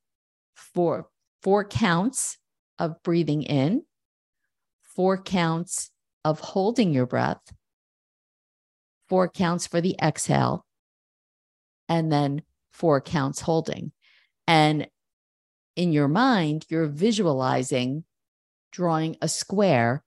four, 0.53 1.07
four 1.43 1.63
counts 1.63 2.39
of 2.77 3.01
breathing 3.03 3.43
in, 3.43 3.83
four 4.81 5.17
counts 5.17 5.91
of 6.25 6.41
holding 6.41 6.93
your 6.93 7.05
breath, 7.05 7.53
four 9.07 9.29
counts 9.29 9.65
for 9.65 9.79
the 9.79 9.95
exhale, 10.01 10.65
and 11.87 12.11
then 12.11 12.41
four 12.71 13.01
counts 13.01 13.41
holding. 13.41 13.91
And 14.47 14.87
in 15.75 15.93
your 15.93 16.07
mind, 16.07 16.65
you're 16.69 16.87
visualizing 16.87 18.03
drawing 18.71 19.17
a 19.21 19.27
square 19.27 20.03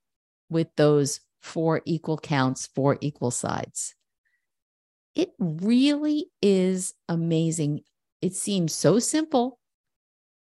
with 0.48 0.68
those 0.76 1.20
four 1.42 1.82
equal 1.84 2.18
counts, 2.18 2.66
four 2.66 2.98
equal 3.00 3.30
sides. 3.30 3.94
It 5.14 5.30
really 5.38 6.26
is 6.42 6.94
amazing. 7.08 7.82
It 8.20 8.34
seems 8.34 8.74
so 8.74 8.98
simple, 8.98 9.58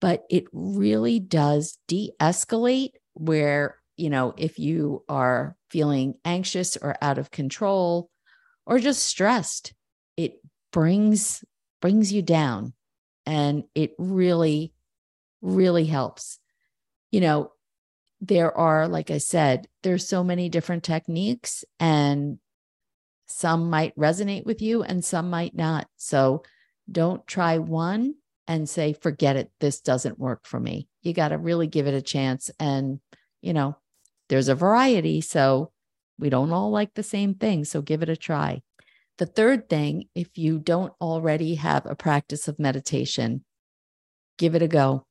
but 0.01 0.25
it 0.31 0.45
really 0.53 1.19
does 1.19 1.79
de 1.89 2.13
escalate 2.21 2.93
where, 3.15 3.79
you 3.97 4.11
know, 4.11 4.35
if 4.37 4.59
you 4.59 5.05
are 5.09 5.57
feeling 5.71 6.15
anxious 6.25 6.77
or 6.77 6.97
out 7.01 7.19
of 7.19 7.31
control 7.31 8.11
or 8.67 8.79
just 8.79 9.03
stressed, 9.03 9.73
it 10.17 10.35
brings 10.73 11.45
brings 11.83 12.11
you 12.13 12.23
down. 12.23 12.73
And 13.27 13.65
it 13.75 13.93
really 13.99 14.73
really 15.43 15.85
helps. 15.85 16.39
You 17.11 17.21
know 17.21 17.53
there 18.25 18.57
are 18.57 18.87
like 18.87 19.11
i 19.11 19.19
said 19.19 19.67
there's 19.83 20.07
so 20.07 20.23
many 20.23 20.49
different 20.49 20.85
techniques 20.85 21.65
and 21.81 22.39
some 23.27 23.69
might 23.69 23.97
resonate 23.97 24.47
with 24.47 24.63
you 24.63 24.83
and 24.83 25.05
some 25.05 25.29
might 25.29 25.55
not. 25.55 25.89
So 25.97 26.43
don't 26.91 27.27
try 27.27 27.59
one 27.59 28.15
and 28.47 28.69
say 28.69 28.93
forget 28.93 29.37
it. 29.37 29.51
This 29.61 29.81
doesn't 29.81 30.19
work 30.19 30.47
for 30.47 30.61
me. 30.61 30.89
You 31.03 31.13
got 31.13 31.29
to 31.29 31.39
really 31.39 31.67
give 31.67 31.87
it 31.87 31.95
a 31.95 32.03
chance. 32.03 32.51
And 32.61 33.01
you 33.41 33.53
know 33.53 33.77
there's 34.29 34.49
a 34.49 34.55
variety 34.55 35.21
so 35.21 35.73
we 36.19 36.31
don't 36.31 36.53
all 36.53 36.71
like 36.71 36.95
the 36.95 37.03
same 37.03 37.35
thing. 37.35 37.65
So 37.65 37.83
give 37.83 38.03
it 38.03 38.09
a 38.09 38.17
try 38.17 38.63
the 39.23 39.27
third 39.27 39.69
thing, 39.69 40.09
if 40.17 40.37
you 40.37 40.59
don't 40.59 40.93
already 41.01 41.55
have 41.55 41.87
a 41.87 41.95
practice 41.95 42.49
of 42.49 42.59
meditation, 42.59 43.45
give 44.37 44.57
it 44.57 44.63
a 44.63 44.67
go. 44.67 45.07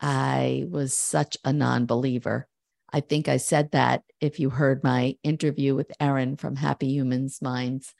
I 0.00 0.64
was 0.68 0.92
such 0.92 1.36
a 1.44 1.52
non 1.52 1.86
believer. 1.86 2.48
I 2.92 2.98
think 2.98 3.28
I 3.28 3.36
said 3.36 3.70
that 3.70 4.02
if 4.20 4.40
you 4.40 4.50
heard 4.50 4.82
my 4.82 5.14
interview 5.22 5.76
with 5.76 5.92
Erin 6.00 6.36
from 6.36 6.56
Happy 6.56 6.88
Humans 6.88 7.40
Minds. 7.40 7.94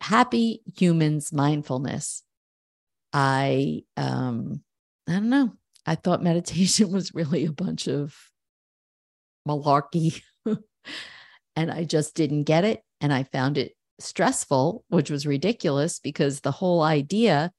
Happy 0.00 0.62
Humans 0.78 1.30
Mindfulness. 1.30 2.22
I 3.12 3.82
um 3.98 4.62
I 5.06 5.12
don't 5.12 5.28
know. 5.28 5.52
I 5.84 5.96
thought 5.96 6.22
meditation 6.32 6.90
was 6.90 7.12
really 7.12 7.44
a 7.44 7.52
bunch 7.52 7.88
of 7.88 8.16
malarkey. 9.46 10.22
and 11.56 11.70
I 11.70 11.84
just 11.84 12.14
didn't 12.14 12.44
get 12.44 12.64
it. 12.64 12.82
And 13.02 13.12
I 13.12 13.24
found 13.24 13.58
it 13.58 13.74
stressful, 14.02 14.84
which 14.88 15.10
was 15.10 15.26
ridiculous 15.26 15.98
because 15.98 16.40
the 16.40 16.50
whole 16.50 16.82
idea 16.82 17.52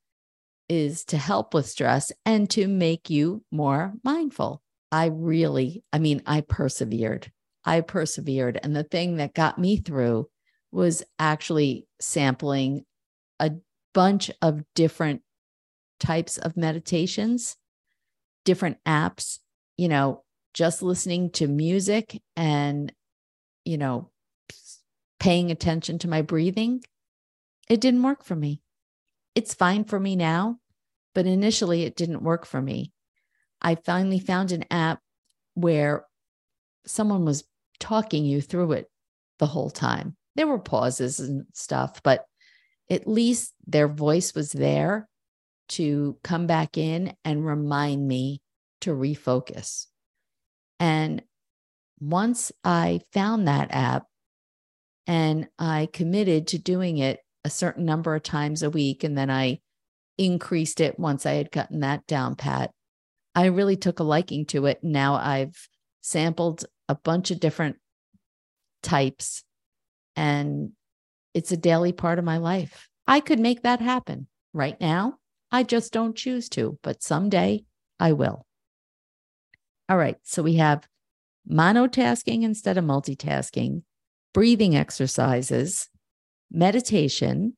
is 0.69 1.03
to 1.05 1.17
help 1.17 1.53
with 1.53 1.67
stress 1.67 2.11
and 2.25 2.49
to 2.51 2.67
make 2.67 3.09
you 3.09 3.43
more 3.51 3.93
mindful. 4.03 4.61
I 4.91 5.07
really, 5.07 5.83
I 5.91 5.99
mean, 5.99 6.21
I 6.25 6.41
persevered. 6.41 7.31
I 7.65 7.81
persevered. 7.81 8.59
And 8.61 8.75
the 8.75 8.83
thing 8.83 9.17
that 9.17 9.33
got 9.33 9.57
me 9.57 9.77
through 9.77 10.29
was 10.71 11.03
actually 11.19 11.87
sampling 11.99 12.85
a 13.39 13.51
bunch 13.93 14.31
of 14.41 14.63
different 14.75 15.21
types 15.99 16.37
of 16.37 16.57
meditations, 16.57 17.55
different 18.45 18.77
apps, 18.85 19.39
you 19.77 19.87
know, 19.87 20.23
just 20.53 20.83
listening 20.83 21.31
to 21.31 21.47
music 21.47 22.21
and, 22.35 22.91
you 23.65 23.77
know, 23.77 24.11
paying 25.23 25.51
attention 25.51 25.97
to 25.97 26.09
my 26.09 26.21
breathing, 26.21 26.83
it 27.69 27.79
didn't 27.79 28.03
work 28.03 28.25
for 28.25 28.35
me. 28.35 28.59
It's 29.35 29.53
fine 29.53 29.85
for 29.85 29.97
me 29.97 30.17
now, 30.17 30.57
but 31.15 31.25
initially 31.25 31.83
it 31.83 31.95
didn't 31.95 32.23
work 32.23 32.45
for 32.45 32.61
me. 32.61 32.91
I 33.61 33.75
finally 33.75 34.19
found 34.19 34.51
an 34.51 34.65
app 34.69 34.99
where 35.53 36.03
someone 36.85 37.23
was 37.23 37.45
talking 37.79 38.25
you 38.25 38.41
through 38.41 38.73
it 38.73 38.91
the 39.39 39.45
whole 39.45 39.69
time. 39.69 40.17
There 40.35 40.45
were 40.45 40.59
pauses 40.59 41.21
and 41.21 41.45
stuff, 41.53 42.03
but 42.03 42.25
at 42.89 43.07
least 43.07 43.53
their 43.65 43.87
voice 43.87 44.35
was 44.35 44.51
there 44.51 45.07
to 45.69 46.17
come 46.25 46.47
back 46.47 46.77
in 46.77 47.15
and 47.23 47.45
remind 47.45 48.05
me 48.05 48.41
to 48.81 48.91
refocus. 48.91 49.87
And 50.81 51.23
once 52.01 52.51
I 52.65 52.99
found 53.13 53.47
that 53.47 53.71
app, 53.71 54.03
and 55.07 55.47
I 55.59 55.89
committed 55.91 56.47
to 56.47 56.57
doing 56.57 56.97
it 56.97 57.19
a 57.43 57.49
certain 57.49 57.85
number 57.85 58.15
of 58.15 58.23
times 58.23 58.63
a 58.63 58.69
week. 58.69 59.03
And 59.03 59.17
then 59.17 59.29
I 59.29 59.59
increased 60.17 60.79
it 60.79 60.99
once 60.99 61.25
I 61.25 61.33
had 61.33 61.51
gotten 61.51 61.81
that 61.81 62.05
down 62.07 62.35
pat. 62.35 62.71
I 63.35 63.45
really 63.45 63.75
took 63.75 63.99
a 63.99 64.03
liking 64.03 64.45
to 64.47 64.65
it. 64.67 64.83
Now 64.83 65.15
I've 65.15 65.67
sampled 66.01 66.65
a 66.87 66.95
bunch 66.95 67.31
of 67.31 67.39
different 67.39 67.77
types, 68.83 69.43
and 70.15 70.71
it's 71.33 71.51
a 71.51 71.57
daily 71.57 71.93
part 71.93 72.19
of 72.19 72.25
my 72.25 72.37
life. 72.37 72.87
I 73.07 73.19
could 73.19 73.39
make 73.39 73.63
that 73.63 73.81
happen 73.81 74.27
right 74.53 74.79
now. 74.79 75.17
I 75.51 75.63
just 75.63 75.91
don't 75.93 76.15
choose 76.15 76.49
to, 76.49 76.77
but 76.83 77.01
someday 77.01 77.63
I 77.99 78.13
will. 78.13 78.45
All 79.89 79.97
right. 79.97 80.17
So 80.23 80.43
we 80.43 80.55
have 80.55 80.87
monotasking 81.49 82.43
instead 82.43 82.77
of 82.77 82.85
multitasking 82.85 83.83
breathing 84.33 84.75
exercises, 84.75 85.89
meditation, 86.51 87.55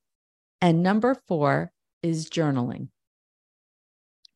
and 0.62 0.84
number 0.84 1.15
four 1.27 1.72
is 2.03 2.29
journaling. 2.29 2.89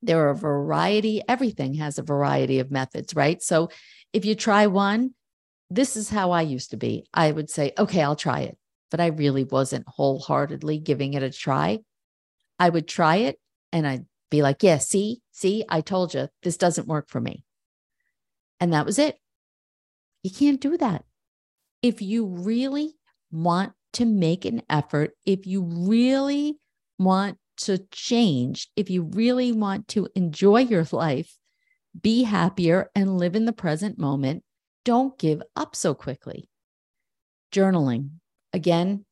There 0.02 0.26
are 0.26 0.30
a 0.30 0.36
variety, 0.36 1.22
everything 1.28 1.76
has 1.76 1.98
a 1.98 2.04
variety 2.04 2.60
of 2.60 2.72
methods, 2.72 3.16
right? 3.16 3.42
So 3.42 3.70
if 4.14 4.26
you 4.26 4.36
try 4.36 4.68
one, 4.68 5.14
this 5.70 5.98
is 5.98 6.10
how 6.10 6.32
I 6.32 6.42
used 6.42 6.72
to 6.72 6.78
be. 6.78 7.06
I 7.14 7.32
would 7.32 7.50
say, 7.50 7.74
okay, 7.78 8.02
I'll 8.02 8.16
try 8.16 8.42
it, 8.42 8.58
but 8.92 9.00
I 9.00 9.08
really 9.08 9.44
wasn't 9.44 9.88
wholeheartedly 9.88 10.80
giving 10.80 11.14
it 11.14 11.24
a 11.24 11.30
try. 11.30 11.80
I 12.58 12.70
would 12.70 12.88
try 12.88 13.18
it 13.18 13.40
and 13.72 13.86
I'd 13.86 14.06
be 14.32 14.42
like, 14.42 14.64
yeah, 14.64 14.78
see, 14.78 15.22
see, 15.32 15.66
I 15.68 15.82
told 15.82 16.14
you 16.14 16.30
this 16.44 16.58
doesn't 16.58 16.88
work 16.88 17.10
for 17.10 17.20
me. 17.20 17.44
And 18.60 18.74
that 18.74 18.86
was 18.86 19.00
it. 19.00 19.18
You 20.24 20.32
can't 20.32 20.60
do 20.60 20.78
that. 20.78 21.04
If 21.82 22.02
you 22.02 22.26
really 22.26 22.94
want 23.32 23.74
to 23.94 24.06
make 24.06 24.46
an 24.46 24.62
effort, 24.70 25.12
if 25.26 25.46
you 25.46 25.64
really 25.64 26.58
want 26.98 27.38
to 27.58 27.80
change, 27.92 28.70
if 28.76 28.90
you 28.90 29.04
really 29.04 29.52
want 29.52 29.88
to 29.90 30.08
enjoy 30.16 30.62
your 30.62 30.86
life, 30.92 31.36
be 32.00 32.24
happier, 32.24 32.90
and 32.96 33.18
live 33.18 33.36
in 33.36 33.46
the 33.46 33.54
present 33.54 33.98
moment, 33.98 34.44
don't 34.86 35.18
give 35.18 35.42
up 35.56 35.76
so 35.76 35.94
quickly. 35.94 36.48
Journaling. 37.52 38.12
Again, 38.54 39.06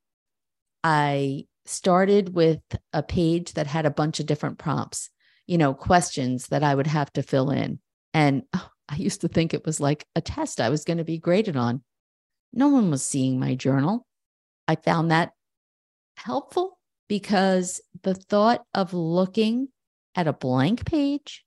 I 0.83 1.45
started 1.65 2.33
with 2.33 2.62
a 2.93 3.03
page 3.03 3.53
that 3.53 3.67
had 3.67 3.86
a 3.86 3.91
bunch 3.91 4.19
of 4.19 4.25
different 4.25 4.57
prompts, 4.57 5.09
you 5.45 5.57
know, 5.57 5.74
questions 5.74 6.47
that 6.47 6.63
I 6.63 6.74
would 6.74 6.88
have 6.88 7.12
to 7.13 7.24
fill 7.24 7.50
in. 7.50 7.79
And 8.13 8.43
oh, 8.53 8.69
I 8.88 8.95
used 8.95 9.21
to 9.21 9.27
think 9.27 9.53
it 9.53 9.65
was 9.65 9.79
like 9.79 10.05
a 10.15 10.21
test 10.21 10.62
I 10.62 10.69
was 10.69 10.86
going 10.86 10.97
to 10.97 11.03
be 11.03 11.17
graded 11.17 11.57
on. 11.57 11.83
No 12.54 12.70
one 12.70 12.89
was 12.89 13.04
seeing 13.04 13.39
my 13.39 13.56
journal. 13.56 14.06
I 14.68 14.75
found 14.75 15.12
that 15.12 15.34
helpful 16.18 16.80
because 17.08 17.82
the 18.04 18.13
thought 18.13 18.63
of 18.74 18.94
looking 18.94 19.70
at 20.16 20.27
a 20.27 20.34
blank 20.34 20.86
page 20.86 21.46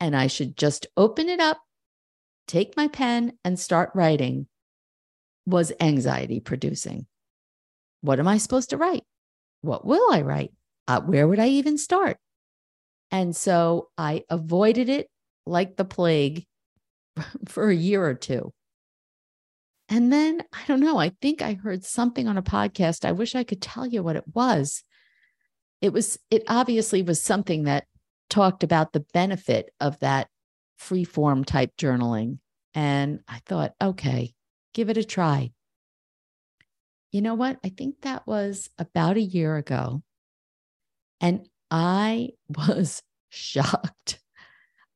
and 0.00 0.14
I 0.16 0.26
should 0.26 0.56
just 0.56 0.86
open 0.96 1.28
it 1.28 1.40
up, 1.40 1.60
take 2.46 2.76
my 2.76 2.88
pen, 2.88 3.32
and 3.44 3.58
start 3.58 3.90
writing 3.94 4.46
was 5.46 5.72
anxiety 5.80 6.40
producing. 6.40 7.06
What 8.00 8.20
am 8.20 8.28
I 8.28 8.38
supposed 8.38 8.70
to 8.70 8.76
write? 8.76 9.04
What 9.62 9.84
will 9.84 10.12
I 10.12 10.22
write? 10.22 10.52
Uh, 10.86 11.00
where 11.00 11.26
would 11.26 11.38
I 11.38 11.48
even 11.48 11.78
start? 11.78 12.18
And 13.10 13.34
so 13.34 13.88
I 13.96 14.24
avoided 14.28 14.88
it 14.88 15.08
like 15.46 15.76
the 15.76 15.84
plague 15.84 16.44
for 17.48 17.68
a 17.68 17.74
year 17.74 18.04
or 18.04 18.14
two. 18.14 18.52
And 19.88 20.12
then 20.12 20.42
I 20.52 20.60
don't 20.66 20.80
know, 20.80 20.98
I 20.98 21.12
think 21.22 21.40
I 21.40 21.54
heard 21.54 21.84
something 21.84 22.28
on 22.28 22.36
a 22.36 22.42
podcast. 22.42 23.04
I 23.04 23.12
wish 23.12 23.34
I 23.34 23.44
could 23.44 23.62
tell 23.62 23.86
you 23.86 24.02
what 24.02 24.16
it 24.16 24.24
was. 24.34 24.82
It 25.80 25.92
was, 25.92 26.18
it 26.30 26.42
obviously 26.48 27.02
was 27.02 27.22
something 27.22 27.64
that 27.64 27.86
talked 28.28 28.62
about 28.62 28.92
the 28.92 29.06
benefit 29.14 29.70
of 29.80 29.98
that 30.00 30.28
free 30.76 31.04
form 31.04 31.44
type 31.44 31.72
journaling. 31.78 32.38
And 32.74 33.20
I 33.26 33.40
thought, 33.46 33.74
okay, 33.80 34.34
give 34.74 34.90
it 34.90 34.98
a 34.98 35.04
try. 35.04 35.52
You 37.10 37.22
know 37.22 37.34
what? 37.34 37.58
I 37.64 37.70
think 37.70 38.02
that 38.02 38.26
was 38.26 38.68
about 38.78 39.16
a 39.16 39.22
year 39.22 39.56
ago. 39.56 40.02
And 41.20 41.48
I 41.70 42.30
was 42.48 43.02
shocked 43.30 44.20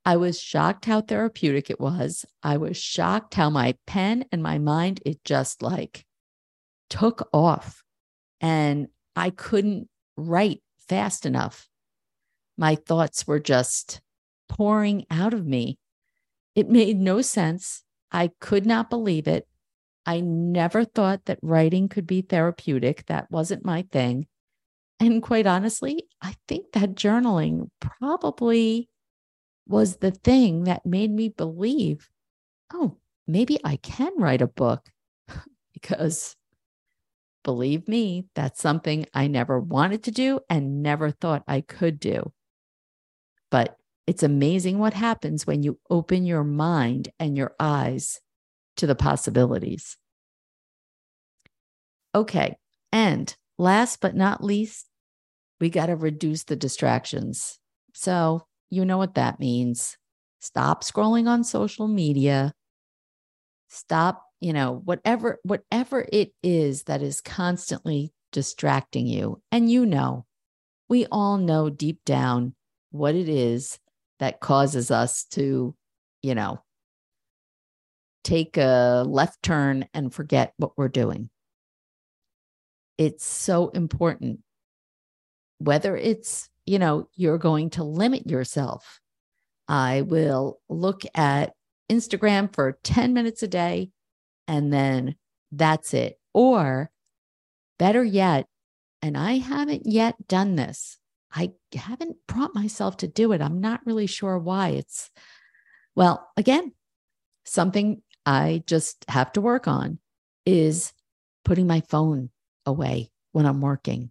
I 0.04 0.16
was 0.16 0.40
shocked 0.40 0.86
how 0.86 1.00
therapeutic 1.00 1.70
it 1.70 1.80
was. 1.80 2.24
I 2.42 2.56
was 2.56 2.76
shocked 2.76 3.34
how 3.34 3.50
my 3.50 3.76
pen 3.86 4.24
and 4.32 4.42
my 4.42 4.58
mind, 4.58 5.00
it 5.06 5.24
just 5.24 5.62
like 5.62 6.04
took 6.90 7.28
off 7.32 7.82
and 8.40 8.88
I 9.14 9.30
couldn't 9.30 9.88
write 10.16 10.60
fast 10.88 11.24
enough. 11.24 11.68
My 12.58 12.74
thoughts 12.74 13.26
were 13.26 13.40
just 13.40 14.00
pouring 14.48 15.06
out 15.10 15.32
of 15.32 15.46
me. 15.46 15.78
It 16.54 16.68
made 16.68 16.98
no 16.98 17.22
sense. 17.22 17.82
I 18.10 18.30
could 18.40 18.66
not 18.66 18.90
believe 18.90 19.26
it. 19.26 19.46
I 20.04 20.20
never 20.20 20.84
thought 20.84 21.26
that 21.26 21.38
writing 21.42 21.88
could 21.88 22.06
be 22.06 22.22
therapeutic. 22.22 23.06
That 23.06 23.30
wasn't 23.30 23.64
my 23.64 23.82
thing. 23.90 24.26
And 25.00 25.22
quite 25.22 25.46
honestly, 25.46 26.04
I 26.20 26.34
think 26.48 26.72
that 26.72 26.94
journaling 26.94 27.68
probably 27.80 28.88
was 29.66 29.96
the 29.96 30.10
thing 30.10 30.64
that 30.64 30.86
made 30.86 31.10
me 31.10 31.28
believe, 31.28 32.08
oh, 32.72 32.96
maybe 33.26 33.58
I 33.64 33.76
can 33.76 34.12
write 34.16 34.42
a 34.42 34.46
book 34.46 34.88
because 35.72 36.36
believe 37.42 37.88
me, 37.88 38.26
that's 38.34 38.60
something 38.60 39.06
I 39.14 39.26
never 39.26 39.58
wanted 39.58 40.04
to 40.04 40.10
do 40.10 40.40
and 40.48 40.82
never 40.82 41.10
thought 41.10 41.44
I 41.46 41.60
could 41.60 41.98
do. 41.98 42.32
But 43.50 43.76
it's 44.06 44.22
amazing 44.22 44.78
what 44.78 44.94
happens 44.94 45.46
when 45.46 45.62
you 45.62 45.78
open 45.88 46.24
your 46.24 46.44
mind 46.44 47.10
and 47.18 47.36
your 47.36 47.54
eyes 47.60 48.20
to 48.76 48.86
the 48.86 48.94
possibilities. 48.94 49.96
Okay. 52.14 52.56
And 52.92 53.34
last 53.58 54.00
but 54.00 54.14
not 54.14 54.42
least, 54.42 54.88
we 55.60 55.70
got 55.70 55.86
to 55.86 55.96
reduce 55.96 56.44
the 56.44 56.56
distractions. 56.56 57.58
So 57.94 58.46
you 58.72 58.86
know 58.86 58.96
what 58.96 59.16
that 59.16 59.38
means. 59.38 59.98
Stop 60.40 60.82
scrolling 60.82 61.28
on 61.28 61.44
social 61.44 61.86
media. 61.86 62.54
Stop, 63.68 64.24
you 64.40 64.54
know, 64.54 64.80
whatever 64.86 65.38
whatever 65.42 66.06
it 66.10 66.32
is 66.42 66.84
that 66.84 67.02
is 67.02 67.20
constantly 67.20 68.14
distracting 68.32 69.06
you. 69.06 69.42
And 69.52 69.70
you 69.70 69.84
know, 69.84 70.24
we 70.88 71.04
all 71.12 71.36
know 71.36 71.68
deep 71.68 72.00
down 72.06 72.54
what 72.92 73.14
it 73.14 73.28
is 73.28 73.78
that 74.20 74.40
causes 74.40 74.90
us 74.90 75.24
to, 75.32 75.74
you 76.22 76.34
know, 76.34 76.62
take 78.24 78.56
a 78.56 79.04
left 79.06 79.42
turn 79.42 79.86
and 79.92 80.14
forget 80.14 80.54
what 80.56 80.78
we're 80.78 80.88
doing. 80.88 81.28
It's 82.96 83.26
so 83.26 83.68
important. 83.68 84.40
Whether 85.58 85.94
it's 85.94 86.48
you 86.66 86.78
know, 86.78 87.08
you're 87.14 87.38
going 87.38 87.70
to 87.70 87.84
limit 87.84 88.28
yourself. 88.28 89.00
I 89.68 90.02
will 90.02 90.60
look 90.68 91.02
at 91.14 91.52
Instagram 91.90 92.52
for 92.54 92.78
10 92.82 93.12
minutes 93.12 93.42
a 93.42 93.48
day 93.48 93.90
and 94.48 94.72
then 94.72 95.16
that's 95.50 95.94
it. 95.94 96.18
Or 96.34 96.90
better 97.78 98.02
yet, 98.02 98.46
and 99.02 99.16
I 99.16 99.34
haven't 99.38 99.86
yet 99.86 100.28
done 100.28 100.56
this. 100.56 100.98
I 101.34 101.52
haven't 101.74 102.16
brought 102.26 102.54
myself 102.54 102.98
to 102.98 103.08
do 103.08 103.32
it. 103.32 103.40
I'm 103.40 103.60
not 103.60 103.80
really 103.84 104.06
sure 104.06 104.38
why. 104.38 104.70
It's, 104.70 105.10
well, 105.94 106.28
again, 106.36 106.72
something 107.44 108.02
I 108.24 108.62
just 108.66 109.04
have 109.08 109.32
to 109.32 109.40
work 109.40 109.66
on 109.66 109.98
is 110.46 110.92
putting 111.44 111.66
my 111.66 111.80
phone 111.88 112.30
away 112.66 113.10
when 113.32 113.46
I'm 113.46 113.60
working. 113.60 114.10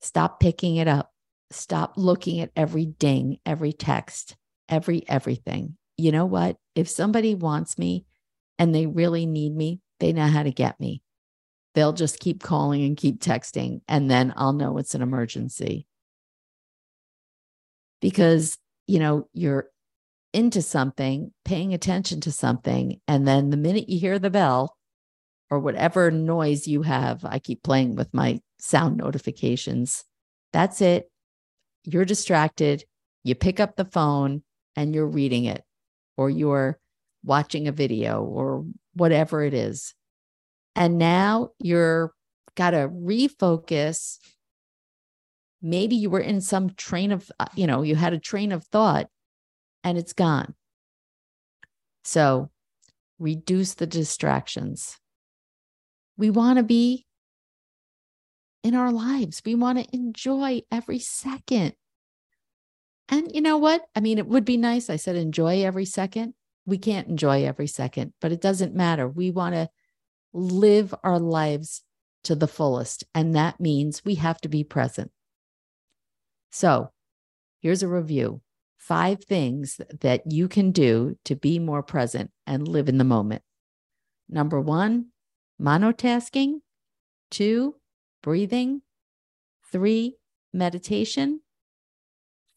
Stop 0.00 0.40
picking 0.40 0.76
it 0.76 0.88
up. 0.88 1.12
Stop 1.50 1.94
looking 1.96 2.40
at 2.40 2.50
every 2.54 2.84
ding, 2.84 3.38
every 3.46 3.72
text, 3.72 4.36
every 4.68 5.08
everything. 5.08 5.76
You 5.96 6.12
know 6.12 6.26
what? 6.26 6.56
If 6.74 6.88
somebody 6.88 7.34
wants 7.34 7.78
me 7.78 8.04
and 8.58 8.74
they 8.74 8.86
really 8.86 9.26
need 9.26 9.54
me, 9.56 9.80
they 10.00 10.12
know 10.12 10.26
how 10.26 10.42
to 10.42 10.52
get 10.52 10.78
me. 10.78 11.02
They'll 11.74 11.92
just 11.92 12.20
keep 12.20 12.42
calling 12.42 12.84
and 12.84 12.96
keep 12.96 13.20
texting, 13.20 13.80
and 13.88 14.10
then 14.10 14.32
I'll 14.36 14.52
know 14.52 14.78
it's 14.78 14.94
an 14.94 15.02
emergency. 15.02 15.86
Because, 18.00 18.58
you 18.86 18.98
know, 18.98 19.28
you're 19.32 19.68
into 20.32 20.62
something, 20.62 21.32
paying 21.44 21.74
attention 21.74 22.20
to 22.22 22.32
something, 22.32 23.00
and 23.08 23.26
then 23.26 23.50
the 23.50 23.56
minute 23.56 23.88
you 23.88 23.98
hear 23.98 24.18
the 24.18 24.30
bell 24.30 24.76
or 25.50 25.58
whatever 25.58 26.10
noise 26.10 26.66
you 26.66 26.82
have, 26.82 27.24
I 27.24 27.38
keep 27.38 27.62
playing 27.62 27.96
with 27.96 28.12
my 28.12 28.40
sound 28.58 28.96
notifications. 28.96 30.04
That's 30.52 30.80
it. 30.80 31.10
You're 31.84 32.04
distracted. 32.04 32.84
You 33.24 33.34
pick 33.34 33.60
up 33.60 33.76
the 33.76 33.84
phone 33.84 34.42
and 34.76 34.94
you're 34.94 35.06
reading 35.06 35.44
it, 35.44 35.62
or 36.16 36.30
you're 36.30 36.78
watching 37.24 37.68
a 37.68 37.72
video, 37.72 38.22
or 38.22 38.64
whatever 38.94 39.42
it 39.42 39.54
is. 39.54 39.94
And 40.76 40.98
now 40.98 41.50
you're 41.58 42.12
got 42.54 42.70
to 42.70 42.88
refocus. 42.88 44.18
Maybe 45.60 45.96
you 45.96 46.10
were 46.10 46.20
in 46.20 46.40
some 46.40 46.70
train 46.70 47.12
of, 47.12 47.30
uh, 47.40 47.46
you 47.54 47.66
know, 47.66 47.82
you 47.82 47.96
had 47.96 48.12
a 48.12 48.18
train 48.18 48.52
of 48.52 48.64
thought 48.64 49.08
and 49.82 49.98
it's 49.98 50.12
gone. 50.12 50.54
So 52.04 52.50
reduce 53.18 53.74
the 53.74 53.86
distractions. 53.86 54.98
We 56.16 56.30
want 56.30 56.58
to 56.58 56.62
be 56.62 57.06
in 58.68 58.74
our 58.74 58.92
lives. 58.92 59.42
We 59.44 59.54
want 59.54 59.78
to 59.78 59.96
enjoy 59.96 60.62
every 60.70 60.98
second. 60.98 61.72
And 63.08 63.34
you 63.34 63.40
know 63.40 63.56
what? 63.56 63.86
I 63.96 64.00
mean, 64.00 64.18
it 64.18 64.26
would 64.26 64.44
be 64.44 64.58
nice. 64.58 64.90
I 64.90 64.96
said 64.96 65.16
enjoy 65.16 65.64
every 65.64 65.86
second. 65.86 66.34
We 66.66 66.76
can't 66.76 67.08
enjoy 67.08 67.44
every 67.44 67.66
second, 67.66 68.12
but 68.20 68.30
it 68.30 68.42
doesn't 68.42 68.74
matter. 68.74 69.08
We 69.08 69.30
want 69.30 69.54
to 69.54 69.70
live 70.34 70.94
our 71.02 71.18
lives 71.18 71.82
to 72.24 72.34
the 72.34 72.46
fullest. 72.46 73.04
And 73.14 73.34
that 73.34 73.58
means 73.58 74.04
we 74.04 74.16
have 74.16 74.38
to 74.42 74.48
be 74.48 74.64
present. 74.64 75.10
So 76.50 76.92
here's 77.60 77.82
a 77.82 77.88
review 77.88 78.42
five 78.76 79.24
things 79.24 79.80
that 80.00 80.30
you 80.30 80.48
can 80.48 80.72
do 80.72 81.16
to 81.24 81.34
be 81.34 81.58
more 81.58 81.82
present 81.82 82.30
and 82.46 82.68
live 82.68 82.88
in 82.88 82.98
the 82.98 83.04
moment. 83.04 83.42
Number 84.28 84.60
one, 84.60 85.06
monotasking. 85.60 86.60
Two, 87.30 87.74
breathing. 88.22 88.82
Three, 89.70 90.16
meditation. 90.52 91.40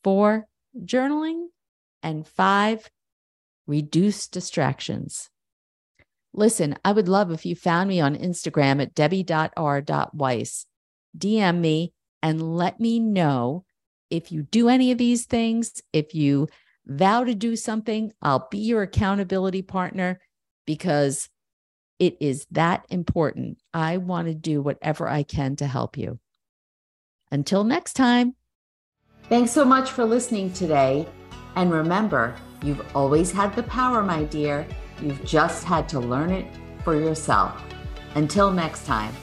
Four, 0.03 0.47
journaling. 0.77 1.47
And 2.03 2.27
five, 2.27 2.89
reduce 3.67 4.27
distractions. 4.27 5.29
Listen, 6.33 6.77
I 6.83 6.93
would 6.93 7.07
love 7.07 7.31
if 7.31 7.45
you 7.45 7.55
found 7.55 7.89
me 7.89 7.99
on 7.99 8.15
Instagram 8.15 8.81
at 8.81 8.95
debbie.r.weiss. 8.95 10.65
DM 11.17 11.59
me 11.59 11.93
and 12.23 12.55
let 12.55 12.79
me 12.79 12.99
know 12.99 13.65
if 14.09 14.31
you 14.31 14.43
do 14.43 14.69
any 14.69 14.91
of 14.91 14.97
these 14.97 15.25
things. 15.25 15.81
If 15.91 16.15
you 16.15 16.47
vow 16.85 17.23
to 17.23 17.35
do 17.35 17.55
something, 17.55 18.11
I'll 18.21 18.47
be 18.49 18.59
your 18.59 18.81
accountability 18.81 19.61
partner 19.61 20.19
because 20.65 21.29
it 22.01 22.17
is 22.19 22.47
that 22.49 22.83
important. 22.89 23.59
I 23.75 23.97
want 23.97 24.27
to 24.27 24.33
do 24.33 24.59
whatever 24.59 25.07
I 25.07 25.21
can 25.21 25.55
to 25.57 25.67
help 25.67 25.95
you. 25.95 26.17
Until 27.31 27.63
next 27.63 27.93
time. 27.93 28.33
Thanks 29.29 29.51
so 29.51 29.63
much 29.63 29.91
for 29.91 30.03
listening 30.03 30.51
today. 30.51 31.07
And 31.55 31.71
remember, 31.71 32.35
you've 32.63 32.83
always 32.95 33.31
had 33.31 33.55
the 33.55 33.61
power, 33.63 34.01
my 34.01 34.23
dear. 34.23 34.65
You've 34.99 35.23
just 35.23 35.63
had 35.63 35.87
to 35.89 35.99
learn 35.99 36.31
it 36.31 36.47
for 36.83 36.95
yourself. 36.95 37.61
Until 38.15 38.49
next 38.49 38.87
time. 38.87 39.13